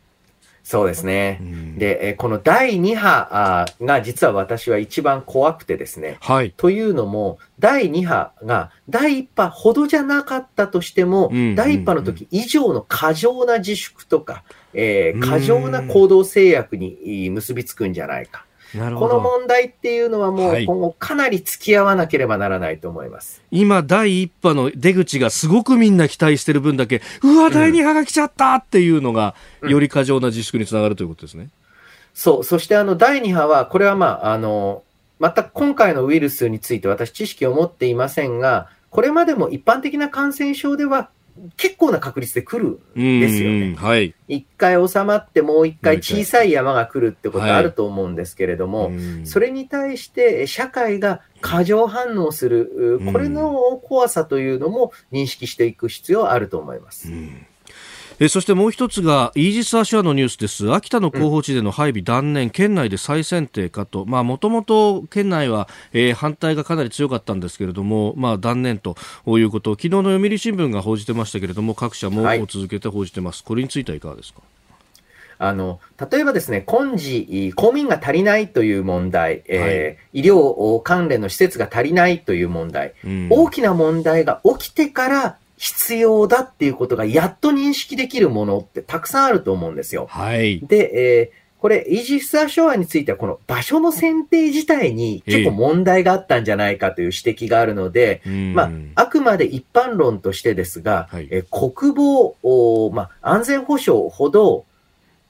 [0.63, 1.39] そうですね。
[1.41, 6.17] うん、で、この第2波が実は私は一番怖くてですね。
[6.21, 6.51] はい。
[6.55, 14.43] というのも、第2波が第1波ほどじゃなかったとしても、うん、第1波の時以上の過剰な自粛とか、
[14.73, 18.45] えー、過剰な行動制約に結びつくんじゃないか。
[18.73, 23.41] この問題っていうのはもう今後かなり付き合わなければならないと思います。
[23.41, 31.43] はい、今、第1波の出口がすごくみんな期待してる分だけ、うわ、第2波が来ちゃったっていうのが、より過剰な自粛につながるということですね。
[31.43, 31.51] うん、
[32.13, 32.43] そう。
[32.43, 34.83] そしてあの、第2波は、これはまあ、あの、
[35.19, 41.09] また今回のウイルスについて私知識を持っていませんが、これまでも一般的な感染症では
[41.57, 43.75] 結構な確率で来るんですよね。
[43.75, 44.13] はい。
[44.27, 57.11] 一回収まってもう一回小さい山が来るってことあると思うんですけれども、はい、それに対して社会が過剰反応する、これの怖さというのも認識していく必要あると思います。
[57.11, 57.45] うん
[58.23, 60.71] えそしてもう一つがイージス・アショアのニュースです。
[60.71, 64.05] 秋田の候補地での配備断念、県内で再選定かと。
[64.05, 74.41] もともと県内は、えー、反対がかなり強かったんですけれども、まあ、断念ということを昨日の読売新聞が報じてましたけれども各社も続けて報じてます、はい、これについてはいかがですか？
[75.39, 75.79] あの、
[76.11, 90.07] 例えばですね、今時、公務員が足りないという問題、えー、医療関連の施設が足りないという問題、うん、大きな問題が起きてから必要だっていうことがやっと認識できるものってたくさんあると思うんですよ。
[90.09, 90.59] はい。
[90.59, 98.23] で、えーこれ、イージス・アショアについては、この場所の選定自体に結構問題があったんじゃないかという指摘があるので、
[98.55, 104.65] まあ、あくまで一般論としてですが、はい、え国防、まあ、安全保障ほど、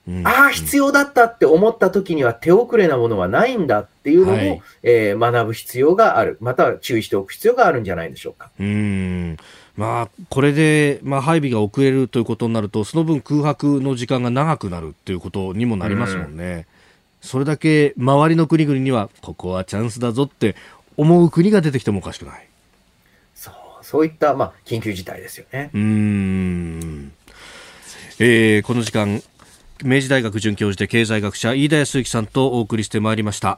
[0.08, 6.38] うん、ああ、必要だったって思った時には手遅れなものはないんだっていうのも、はい、えー、学ぶ必要がある。
[6.40, 8.52] または注意しておく必要があるんじゃないでしょうか。
[8.58, 9.38] うん
[9.78, 16.68] まあ、これで、まあ、配備が遅れるということになると、その分空白の時間が長くなるということにもなりますもんね。
[17.24, 20.56] うん、それだけ周りの国々には、ここはチャンスだぞって
[20.98, 22.48] 思う国が出てきてもおかしくない。
[23.34, 25.70] そう、そういった、まあ、緊急事態ですよね。
[25.74, 27.12] うん。
[28.20, 29.24] えー、この時間、
[29.84, 33.58] 明治大学准教授で経済学者飯田康之さんとお送りしてまいりました。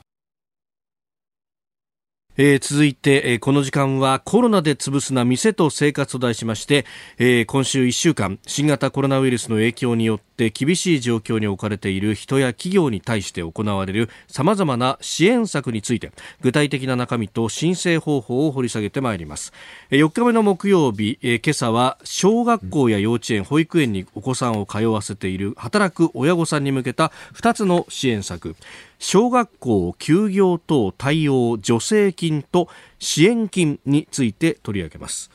[2.35, 6.85] えー、続いて、えー、この時間はコロナで潰すな店と生活と題しまして、
[7.19, 19.53] えー、今週1週間新型コロナウイルスの影響によって厳しい状況に置かれている人や企業に対して行われるさまざまな支援策について具体的な中身と申請方法を掘り下げてまいります、
[19.91, 28.55] えー、4日目の木曜日、えー、今朝は小学校や幼稚園保育園にお子さんを通わせている働く親御さんに向けた2つの支援策。
[29.03, 35.29] 小学校休業等対応助成金と支援金について取り上げます。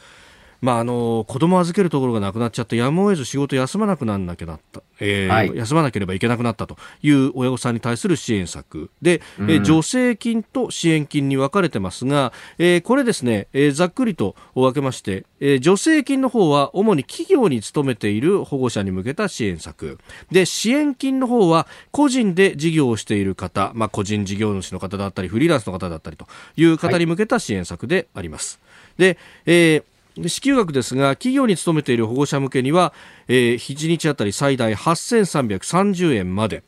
[0.60, 8.90] まあ、あの子供預けるところがなくなっちゃってやむを得ず仕事休まなくならなきゃなった、えー、はい、休まなければいけなくなったという親御さんに対する支援策。
[9.00, 19.98] で、うん、え助成金と支援金に分かれてますが、えー、これですね、えー、ざっくりと分けまして、えー、助成金の方は主に企業に勤めている保護者に向けた支援策。
[20.32, 28.58] で支援金の方は個人で事業をしている方、まあ、個人事業主の方だったりフリーランスの方だったりという方に向けた支援策であります。
[28.98, 29.84] はい、で、えー
[30.26, 32.92] 支給額ですが企業に勤めている保護者向けには、
[33.28, 36.62] えー、1日あたり最大8330円まで、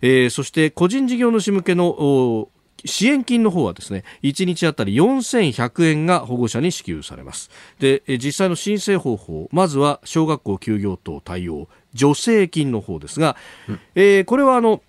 [0.00, 2.48] えー、そして個人事業主向けの
[2.84, 7.50] 支援金の方はですね1日あたり4100円が保護者に支給されます。
[7.78, 13.36] で実際の申請方法まずは小学校休業等対応助成金の方ですが、
[13.68, 14.82] うん、えー、これはあの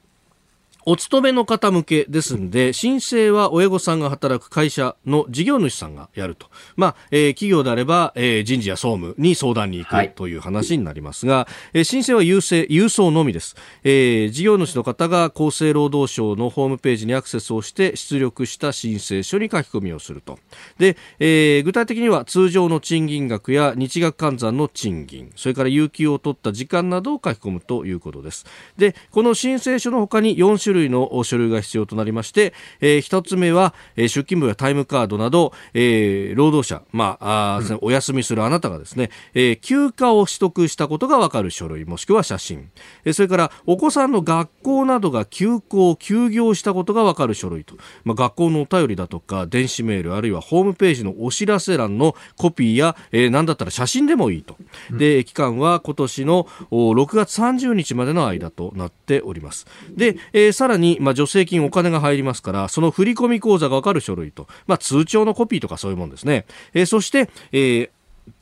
[0.87, 6.45] お勤めの方向けですんで、申請は親御さんが働く会社の事業主さんがやると。
[6.75, 13.55] まあ、えー、企業であれば、えー、人事や総務に相談に行くという話になりますが、はい、えー、申請は郵政、郵送のみです。
[13.83, 20.37] えー、事業主の方が厚生労働省のホームページにアクセスをして出力した申請書に書き込みをすると。
[20.77, 28.45] で、えー、具体的には通常の賃金額や日額換算の賃金、それから有給を取った時間などを書き込むということです。
[28.77, 42.69] で、この申請書の他に4種類の書類が必要となりまして、えー、一つ目は、えー、出勤部やタイムカードなど、えー、労働者、まあ、あうん、お休みするあなたがですね、えー、休暇を取得したことがわかる書類、もしくは写真、
[43.05, 54.57] えー、それからお子さんの学校などが休校、休業したことがわかる書類と、まあ、学校のお便りだとか、電子メール、あるいはホームページのお知らせ欄のコピーや、えー、なんだったら写真でもいいと。
[54.91, 59.65] で、期間は今年の6月30日までの間となっております。
[59.89, 66.47] で、えー、さらに、まあ、助成金お金が入りますから、その振込口座がわかる書類と、まあ、通帳のコピーとかそういうもんですね。
[66.73, 67.89] えー、そして、えー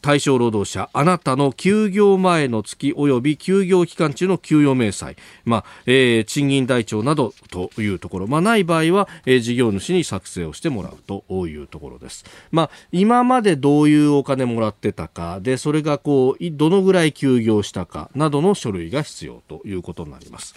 [0.02, 12.24] 対象労働者、あなたの休業前の月及び休業期間中の給与明細、まあえー、賃金台帳などというところ、まあ、ない場合は、えー、事業主に作成をしてもらうというところです。
[12.50, 20.56] まあ、今までどういうお金もらってたか、で、それがこう、どのぐらい休業したかなどの書類が必要ということになります。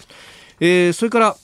[0.61, 1.35] えー、それから、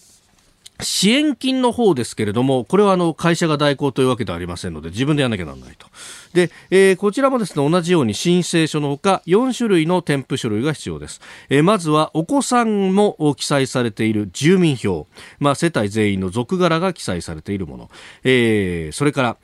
[0.83, 5.87] 支援金の方ですけれども、これはあの会社が代行というわけではありませんので、自分でやらなきゃならないと。
[6.33, 11.21] で、えー、こちらもですね、同じように申請書のほか、4種類の添付書類が必要です。
[11.49, 15.07] えー、まずは、お子さんも記載されている住民票、
[15.39, 17.89] まあ、世帯全員の属柄が記載されているもの、
[18.23, 19.37] えー、それから、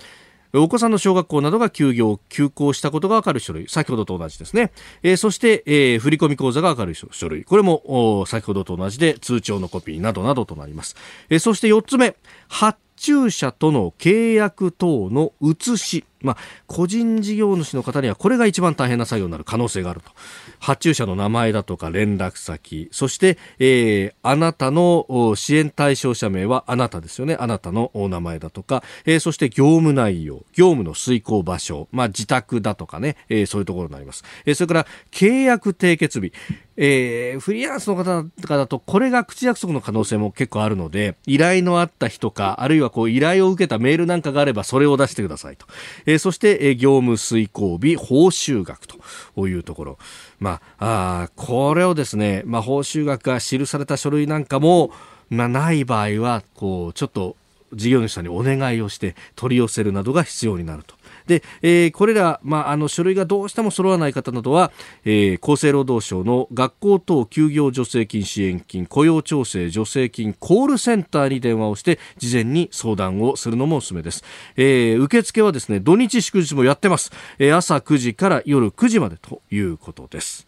[0.54, 4.72] お子さんの小学校などが休業、休校したことがわかる書類、先ほどと同じですね。
[5.04, 10.96] えー、そして、えー、振込口座がわかる書類、これも先ほどと同じで通帳のコピーなどなどとなります。
[11.30, 12.16] えー、そして4つ目、
[12.48, 20.12] 発注者との契約等の写し、まあ、個人事業主の方にはこれが一番大変な作業になる可能性があると。
[20.60, 27.38] 発注者の名前だとか連絡先、そして、えー、あなたの支援対象者名はあなたですよね。
[27.40, 34.24] あなたのお名前だとか、えー、そして業務内容、業務の遂行場所、まあ、自宅だとかね、えー、そういうところになります。
[34.46, 36.34] えー、それから契約締結日、
[36.82, 45.66] えー、フリーランスの方とかだと、これが口約束の可能性も結構あるので、依頼のあった人か、あるいはこう依頼を受けたメールなんかがあれば、それを出してくださいと。
[46.10, 49.98] えー、そして、えー、業務遂行日、報酬額というところ。
[50.40, 54.92] まあ、あこれをですね、まあ、報酬額が記された書類なんかも、
[55.30, 57.36] まあ、ない場合は、こう、ちょっと
[57.74, 60.96] 事業主さんにお願いをして取り寄せるなどが必要になると。
[61.30, 64.72] で、えー、これら、まあ、あの書類がどうしても揃わない方などは、
[65.06, 74.24] えー、厚生労働省の学校等休業助成金支援金雇用調整助成金コールセンターに電話をして事前に相談をするのもおすすめです、
[74.58, 80.48] えー、受付はですね土日祝日もやってます、えー、朝9時から夜9時までということです。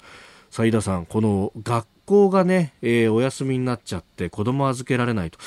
[0.49, 5.39] さあ井田さんこの学校がね、えー、お休みになっちゃって子供預けられないと。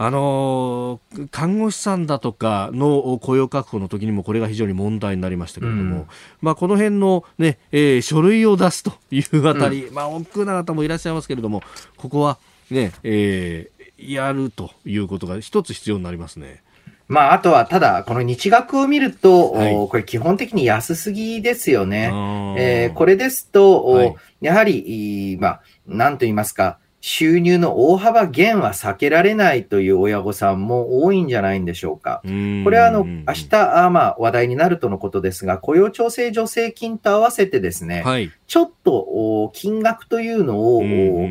[0.00, 6.06] あのー、看護師さんだとかの雇用確保の時にもこれが非常に問題になりましたけれども、うん、
[6.40, 11.62] まあ、この辺のね、えー、書類を出すというあたり、うん、まあ、億劫な方もいらっしゃいますけれども、
[11.96, 12.38] ここは
[12.70, 16.62] ね、えー、やるということが一つ必要になりますね。
[17.08, 22.12] まあ、あとは、ただ、この日額を見ると、はい、これ基本的に安すぎですよね。
[22.58, 32.20] えー、これですと、はい、やはり、まあ、なんと言いますか、収入の大幅減は避けられないという親御さんも多いんじゃないんでしょうか。
[32.24, 40.80] これはあの、明日、あまあ、話題になるとのことですが、雇用調整助成金と合わせてですね、はい、ちょっと金額というのを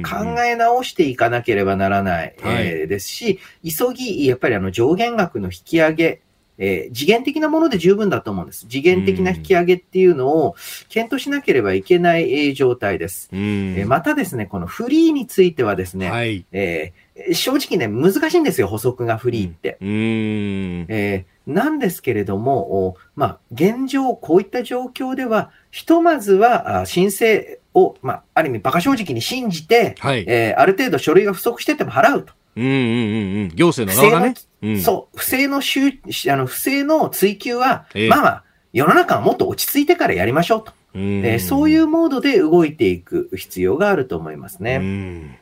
[0.04, 6.22] 考え直していかなければならない、えですし、急ぎ、やっぱりあの上限額の引き上げ、
[6.58, 8.66] えー、次元的なもので十分だと思うんです。
[8.68, 10.56] 次元的な引き上げっていうのを
[10.90, 13.30] 検討しなければいけない状態です。
[13.32, 19.78] えー、またですね、このフリーについてはですね、はい、えー、正直ね、難しいんですよ、補足がフリーって。
[19.82, 32.34] えー、なんですけれども、まあ、現状、こういった状況では、ひとまずは申請を、まあ、ある意味、馬鹿正直に信じて、はい、えー、ある程度書類が不足してても払うと。
[32.58, 33.56] うんうんうんうん。
[33.56, 34.36] 行政の側がね。
[34.64, 38.44] うん、そう、不正の収、あの、不正の追及は、えー、まあまあ、
[38.74, 40.72] 世の中はもっと落ち着いてからやりましょうと。
[40.96, 45.40] うえー、そういうモードで動いていく必要があると思いますね。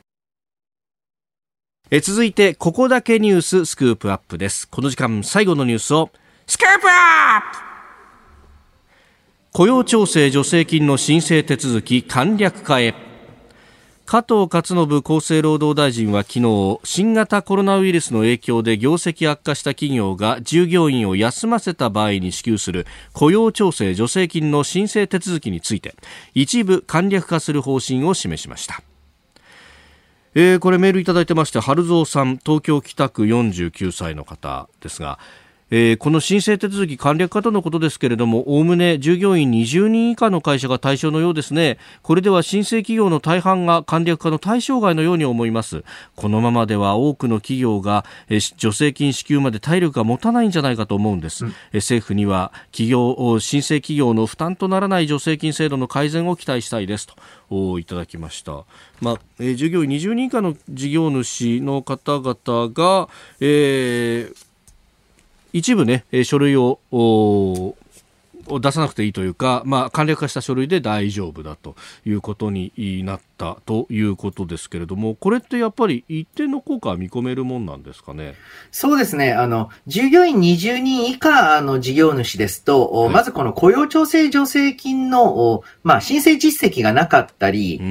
[1.92, 4.68] え続いて、ここだけニューススクープアップです。
[4.68, 6.10] この時間、最後のニュースを、
[6.48, 7.66] スクープアップ
[9.54, 12.94] 雇用調整助成金の申請手続き簡略化へ。
[14.06, 25.96] 加藤勝信厚生労働大臣は昨日新型コロナウイルスの影響で業績悪化した企業が従業員を休ませた場合に支給する雇用調整助成金の申請手続きについて
[26.36, 28.84] 一部簡略化する方針を示しました。
[30.36, 35.18] えー、これメールいただいてまして春蔵さん東京北区49歳の方ですが
[35.72, 41.80] えー、この申請手続き簡略化とのことですけれども、おおむね従業員20人以下の会社が対象のようですね。
[42.04, 45.84] これでは申請企業の大半が簡略化の対象外のように思います。
[46.16, 51.46] このままでは多くの企業が、えー、助成金支給まで体力が持たないんじゃないかと思うんです。
[51.46, 57.16] うん、えー、政府には企業、申請企業の負担とならない助成金制度の改善を期待したいですと。
[57.50, 58.66] おいただきました、
[59.02, 63.08] まあえー、従業員20人以下の事業主の方々が、
[63.40, 64.45] えー、
[65.56, 66.80] 一部ね、書類を
[68.48, 71.76] を出さなくていいというか、まあ、簡略化した書類で大丈夫だと
[72.06, 72.72] いうことに
[73.04, 78.36] なったということですけれども、これってやっぱり一定の効果は見込めるもんなんですかね？
[78.70, 79.34] そうですね。
[79.34, 87.86] あの、従業員20人以下の事業主ですと、はい、まずこの雇用調整助成金の、まあ、申請実績がなかったり、え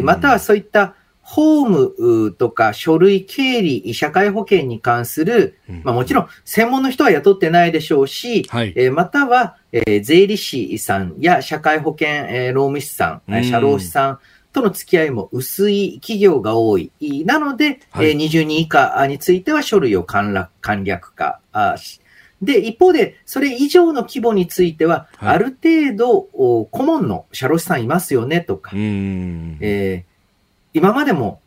[0.00, 14.18] ー、またはそういった法務とか書類、経理、社会保険に関する、まあもちろん専門の人は雇ってないでしょうし、はい、えー、または、えー、税理士さんや社会保険、えー、労務士さん、社労士さん
[14.52, 16.92] との付き合いも薄い企業が多い。
[17.24, 20.50] なので、はい、えー、20人以下については書類を簡
[20.82, 21.40] 略化
[22.42, 26.22] で、一方で、それ以上の規模については、はい、ある程度、
[26.72, 30.11] 顧問の社労士さんいますよねとか、えー
[30.74, 31.40] 今までも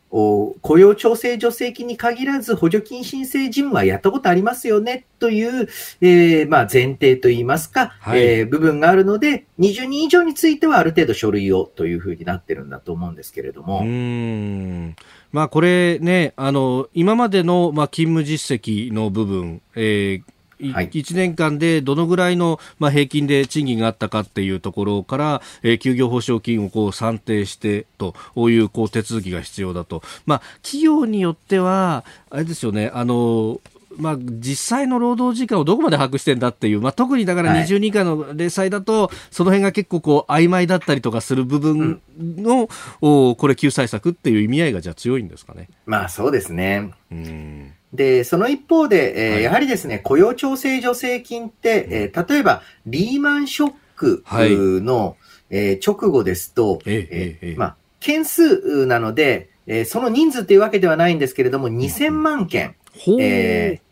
[0.62, 5.68] 雇用調整助成金に限らず補助金申請事務はやったことありますよねという、
[6.00, 13.82] えー、まあ前提といいますか、はい、えー、部分があるので、20人以上についてはある程度書類をというふうになってるんだと思うんですけれども。
[13.82, 14.96] うん
[15.34, 20.34] まあ、これね、あの、今までの、まあ、勤務実績の部分、えー、
[20.72, 28.14] はい、1年間でどのぐらいの、まあ、平均で賃金があったかっていうところから、えー、休業保障金をこう算定してと
[28.50, 33.60] いうこう手続きが必要だと、まあ、企業によっては、あれですよね、あの
[33.98, 42.70] まあ、実際の労働時間をどこまで把握してんだっていう、まあ、特にだから20人以下の零細だと、その辺が結構こう曖昧だったりとかする部分の、
[43.02, 45.70] うん、これ救済策っていう意味合いがじゃあ強いんですかね。
[45.86, 46.92] まあそうですね。
[47.12, 55.16] うんで、その一方で、えーはい、やはりですね、雇用調整助成金って、えー、例えば、リーマンショックの、はい、
[55.50, 62.76] えー、直後ですと、えー、まあ、件数なので、えーその人数というわけではないんですけれども、2000万件。
[63.00, 63.22] ほう。
[63.22, 63.86] えー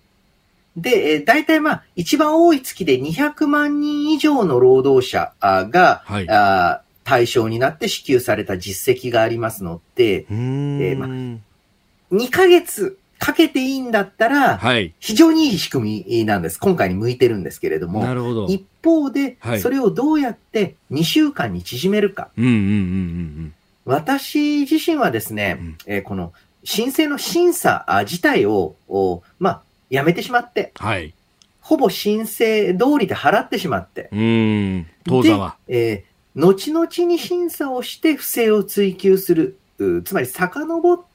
[0.76, 6.30] で、えー大体まあ、一番多い月で200万人以上の労働者あが、はい。
[6.30, 11.08] あー対象になって支給された実績がありますので、えーま
[12.12, 14.94] 2ヶ月かけていいんだったら、はい。
[15.00, 16.60] 非常にいい仕組みなんです。
[16.60, 18.48] 今回に向いてるんですけれども、なるほど。
[18.48, 22.30] 一方ではい、それをどうやって2週間に縮めるか。
[22.38, 23.54] うんうんうんうん
[23.86, 26.34] 私自身はですね、うんえーこの
[26.66, 30.86] 申請の審査あ自体を、おまあ、やめてしまって、うん。
[30.86, 31.14] はい。
[31.62, 34.88] ほぼ申請通りで払ってしまって、うーん。
[35.06, 35.56] 当座は。
[35.68, 41.13] で、えー後々に審査をして不正を追及する、うつまり遡って、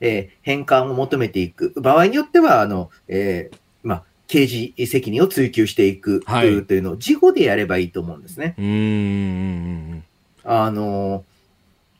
[0.00, 1.72] えー返還を求めていく。
[1.76, 8.54] 場合によっては、あの、えーまあ、刑事責任を追及していく、はいうというのを事後でやればいいと思うんですね。
[8.58, 10.04] うーんうんうん
[10.44, 11.30] あのー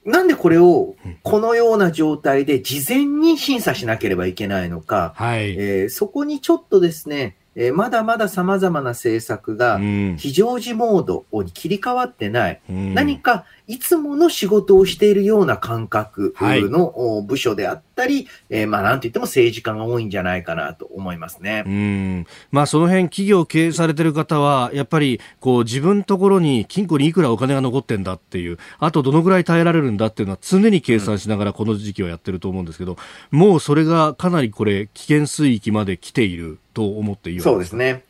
[0.03, 5.51] なんでこれをこのような状態で事前に審査しなければいけないのか、はい。
[5.51, 21.63] えーそこにちょっとですね、えーまだまだ様々な政策がうん非常時モードに切り替わってない、うん何かいつもの仕事をしているような感覚はいのお部署であったり、えーまあなんといっても政治家が多いんじゃないかなと思いますね。
[21.65, 32.97] うんまあ、その辺企業を経営されてる方は、やっぱりこう自分のところに金庫にいくらお金が残ってんだっていう、あとどのぐらい耐えられるんだっていうのは常に計算しながらこの時期はやってると思うんですけど、
[33.31, 37.77] もうそれがかなりこれ、危険水域まで来ていると思っていいわけそうです。
[37.77, 38.03] ね。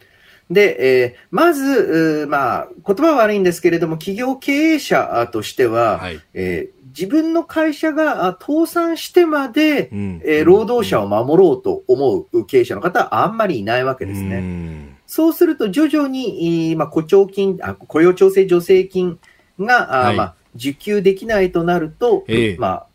[0.51, 6.21] で、えーまず、うーまあ、言葉は悪いんですけれども、企業経営者としては、はい。
[6.35, 14.41] えー自分の会社があ倒産してまで、うんえー労働者を守ろうと思う経営者の方はあんまりいないわけですうね。
[14.41, 19.21] んそうすると徐々に、まあ、雇調金あ、雇用調整助成金
[19.61, 22.87] が、あはいまあ、受給できないとなると、ええまあ、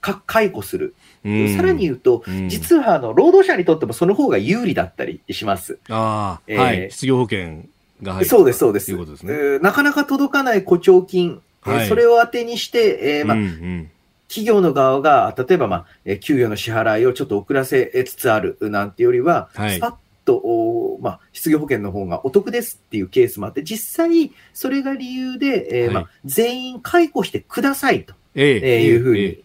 [0.00, 0.94] か解雇する。
[1.24, 5.78] うんさらに言うと、うん実はあの労働者にとってもその方が有利だったりします。
[5.88, 6.90] ああ、えーはい。
[6.90, 7.62] 失業保険
[8.02, 8.28] が入る。
[8.28, 8.86] そうです、そうです。
[8.86, 9.32] ということですね。
[9.32, 13.90] えーなかなか届かない雇調金、えーはいそれを当てにして、えーまあうんうん
[14.28, 19.94] 企業の側が、例えば、まあ、えー給与の支払いをちょっと遅らせつつあるなんてよりは、はいスパッ
[20.24, 29.42] と、おまあ、失業保険の方がお得ですっていうケースもあって、実際、それが理由で、えーまはいあ、全員解雇してくださいと、ええーいうふうに、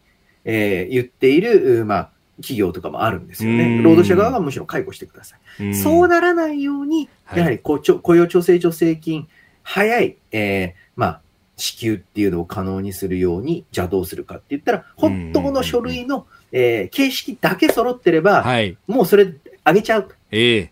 [0.47, 3.83] ええー言っている、うまあ、企業とかもあるんですようんね。
[3.83, 5.39] 労働者側がむしろ解雇してください。
[5.59, 7.79] えそうならないように、はいやはり雇
[8.15, 9.27] 用調整助成金、
[9.63, 11.21] 早い、えーまあ、
[11.57, 18.77] 支給っていうのを可能にするように、じゃあどうするかって言ったら、本当の書類の、えー形式だけ揃ってれば、はい。
[18.87, 19.33] もうそれ
[19.65, 20.09] 上げちゃう。
[20.31, 20.71] ええ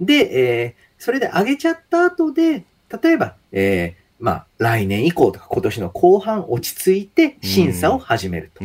[0.00, 2.64] で、えーそれで上げちゃった後で、
[3.02, 8.64] 例えば、えーまあ、来年以降とか今年の後半落ち着いて審査を始めると。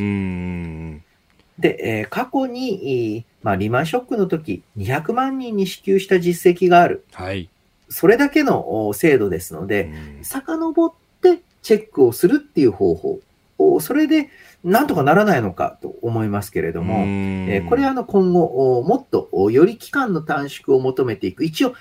[1.60, 7.04] で、えー過去に、えーまあ、リーマンショックの時、200万人に支給した実績がある。
[7.12, 7.50] はい。
[7.90, 13.20] それだけのお制度ですので、うん遡ってチェックをするっていう方法。
[13.58, 14.30] おそれで、
[14.64, 21.44] なんとかならないのかと思いますけれども、えーこれはあの今後、おもっとおより期間の短縮を求めていく。
[21.44, 21.74] 一応、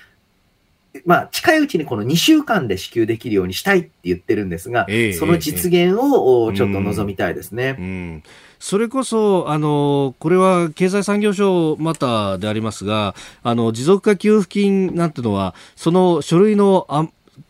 [1.07, 7.77] まあ、近いうちにこの2週間で支給できるようにしたいって言ってるんですが、ええその実現をおちょっと望みたいですね。
[7.79, 8.23] うん。
[8.59, 17.07] それこそ、あの、これは経済産業省またでありますが、あの、持続化給付金なんてのは、その書類の、あ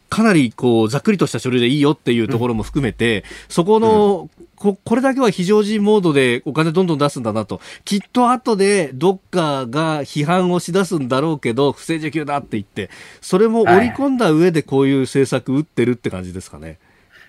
[0.08, 12.90] かなりこうざっくりとした書類でいいよっていうところも含めて、そこの、ここれだけは非常時モードでお金どんどん出すんだなと、きっと後でどっかが批判をし出すんだろうけど、不正受給だって言って、
[13.20, 16.78] それも織り込んだ上でこういう政策打ってるって感じですかね。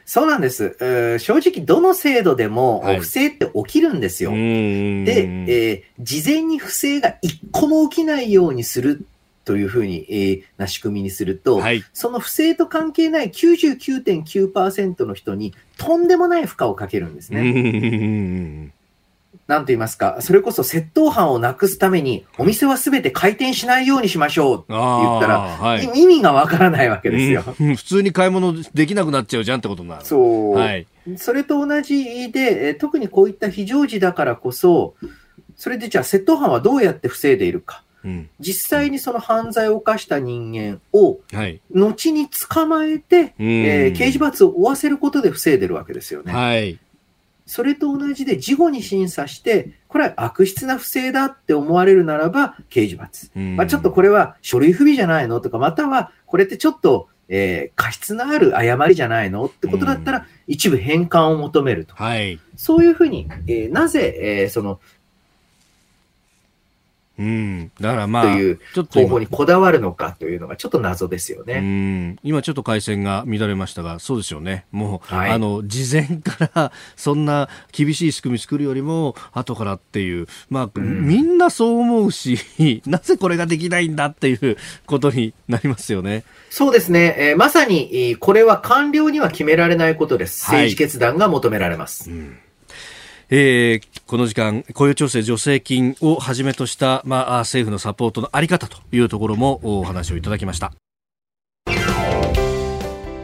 [0.06, 0.76] そうなんです。
[0.82, 4.32] えー正直、どの制度でもはい不正って起きるんですよ。
[4.32, 5.14] で、で、
[5.48, 9.06] えー事前に不正が一個も起きないようにする
[9.46, 11.84] というふうに、えーな仕組みにすると、はい。
[11.94, 17.54] その不正と関係ない99.9%の人にとんでもない負荷をかけるんですね。
[17.54, 18.72] ね。
[19.48, 27.44] なんと言いますか、それこそ窃盗犯をなくすために、お店はすべて開店しないようにしましょうって言ったら、はい意味がわからないわけですよ。
[27.60, 30.06] うん 普通に買い物できなくなっちゃうじゃんってことになる。
[30.06, 30.54] そう。
[30.56, 30.86] はい。
[31.18, 34.94] それと同じで、えー特にこういった非常時だからこそ、
[35.56, 37.82] それでじゃあ窃盗犯はどうやって防いでいるか。
[38.04, 38.30] うん。
[38.40, 41.62] 実際にその犯罪を犯した人間をはい。
[41.72, 46.34] 後に捕まえて、うんえー刑事罰を負わせることで防いでるわけですよね。
[46.34, 46.80] はい。
[47.46, 53.32] それと同じで事後に審査して、これは悪質な不正だって思われるならば刑事罰。
[53.36, 61.94] うんまあ、ちょっとこれは書類不備じゃないのとか、またはこれってちょっとえー、過失のある誤りじゃないのってことだったら、一部返還を求めると。
[61.94, 62.40] はい。
[62.58, 64.80] そういうふうに、えー、なぜ、えー、その、
[67.20, 67.72] うん。
[67.82, 68.60] だからまあ、という
[68.90, 71.56] 方法にこだわるのかというのがちょっと謎ですよね。
[71.56, 72.20] うん。
[72.24, 74.66] 今ちょっと回線が乱れましたが、そうですよね。
[74.72, 82.40] もう、はい、あの、事前から そんな厳しい仕組み作るよりも、後からっていう、まあ、うん、みんなそう思うし、
[82.88, 84.56] なぜこれができないんだっていう
[84.86, 86.24] ことになりますよね。
[86.50, 87.16] そうですね。
[87.20, 90.46] えー、まさに、これは官僚には決められないことです。
[90.46, 92.10] 政治決断が求められます。
[92.10, 92.38] はいうん
[93.32, 100.74] えー、この時間、雇用調整助成金をはじめとした、まあ、政府のサポートのあり方というところもお話をいただきました。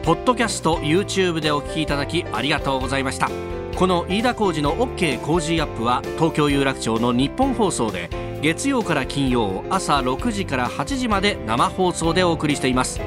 [0.04, 3.28] ポッドキャスト YouTube でお聞きいただきありがとうございました。
[3.76, 8.08] この飯田浩司の OK 工事アップは東京有楽町の日本放送で
[8.40, 13.00] 月曜から金曜朝6時から8時まで生放送でお送りしています。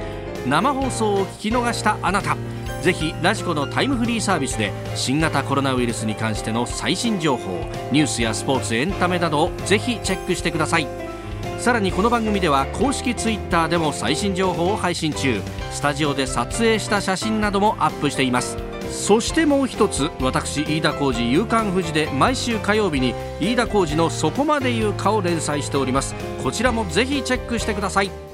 [0.45, 2.35] 生放送を聞き逃したあなた。
[2.81, 10.87] ぜひラジコのタイムフリーサービスで新型コロナウイルスに関しての最新情報ニュースやスポーツエンタメなどをぜひチェックしてください。
[11.57, 15.41] さらにこの番組では公式ツイッターでも最新情報を配信中。
[15.71, 18.57] スタジオで撮影した写真などもアップしています。
[18.89, 26.15] そしてもう一つ私飯田浩司夕刊富士で毎週火曜日に飯田浩司の「そこまで言うか」を連載しております。
[26.41, 28.28] こちらもぜひチェックしてください。